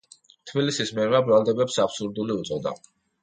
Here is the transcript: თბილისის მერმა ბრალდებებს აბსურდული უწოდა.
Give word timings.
თბილისის 0.51 0.93
მერმა 0.99 1.19
ბრალდებებს 1.27 1.77
აბსურდული 1.85 2.39
უწოდა. 2.39 2.73